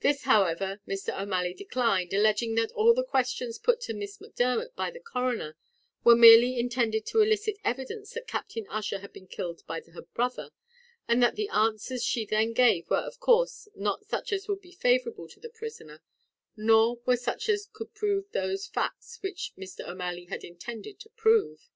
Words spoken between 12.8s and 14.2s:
were of course not